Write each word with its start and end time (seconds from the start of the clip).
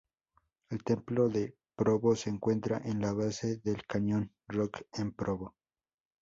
El 0.71 0.83
Templo 0.83 1.29
de 1.29 1.55
Provo 1.75 2.15
se 2.15 2.31
encuentra 2.31 2.81
en 2.83 3.01
la 3.01 3.13
base 3.13 3.57
del 3.57 3.85
Cañón 3.85 4.33
Rock 4.47 4.81
en 4.93 5.11
Provo. 5.13 5.53